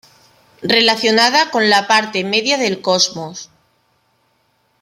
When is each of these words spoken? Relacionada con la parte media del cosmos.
Relacionada 0.63 1.51
con 1.51 1.69
la 1.69 1.85
parte 1.85 2.23
media 2.23 2.57
del 2.57 2.81
cosmos. 2.81 3.51